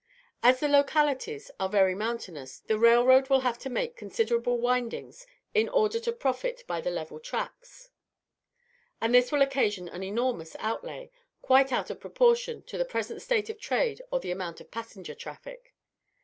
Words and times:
As 0.41 0.59
the 0.59 0.67
localities 0.67 1.51
are 1.59 1.69
very 1.69 1.93
mountainous, 1.93 2.57
the 2.57 2.79
railroad 2.79 3.29
will 3.29 3.41
have 3.41 3.59
to 3.59 3.69
make 3.69 3.95
considerable 3.95 4.57
windings, 4.57 5.27
in 5.53 5.69
order 5.69 5.99
to 5.99 6.11
profit 6.11 6.63
by 6.65 6.81
the 6.81 6.89
level 6.89 7.19
tracts, 7.19 7.91
and 8.99 9.13
this 9.13 9.31
will 9.31 9.43
occasion 9.43 9.87
an 9.87 10.01
enormous 10.01 10.55
outlay, 10.57 11.11
quite 11.43 11.71
out 11.71 11.91
of 11.91 11.99
proportion 11.99 12.63
to 12.63 12.79
the 12.79 12.83
present 12.83 13.21
state 13.21 13.47
of 13.51 13.59
trade 13.59 14.01
or 14.11 14.19
the 14.19 14.31
amount 14.31 14.59
of 14.59 14.71
passenger 14.71 15.13
traffic. 15.13 15.75